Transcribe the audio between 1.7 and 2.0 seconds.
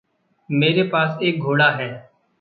है।